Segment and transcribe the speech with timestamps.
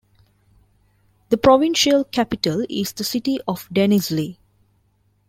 [1.29, 4.37] The provincial capital is the city of Denizli.